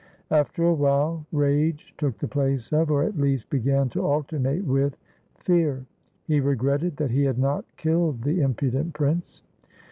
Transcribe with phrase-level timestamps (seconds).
[0.31, 4.97] After a while rage took the place of, or at least began to alternate with,
[5.37, 5.85] fear.
[6.25, 9.43] He regretted that he had not killed the impudent prince.